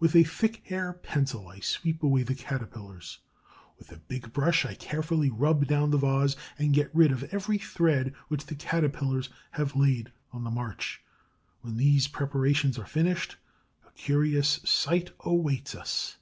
With 0.00 0.16
a 0.16 0.24
thick 0.24 0.66
hair 0.68 0.94
pencil 0.94 1.48
I 1.48 1.60
sweep 1.60 2.02
away 2.02 2.22
the 2.22 2.34
Caterpillars; 2.34 3.18
with 3.78 3.92
a 3.92 3.98
big 3.98 4.32
brush 4.32 4.64
I 4.64 4.72
carefully 4.74 5.28
rub 5.28 5.66
down 5.66 5.90
the 5.90 5.98
vase 5.98 6.36
and 6.58 6.72
get 6.72 6.88
rid 6.94 7.12
of 7.12 7.24
every 7.24 7.58
thread 7.58 8.14
which 8.28 8.46
the 8.46 8.54
Caterpillars 8.54 9.28
have 9.50 9.76
laid 9.76 10.10
on 10.32 10.44
the 10.44 10.50
march. 10.50 11.02
When 11.60 11.76
these 11.76 12.08
preparations 12.08 12.78
are 12.78 12.86
finished, 12.86 13.36
a 13.86 13.90
curious 13.90 14.58
sight 14.64 15.10
awaits 15.20 15.74
us. 15.74 16.16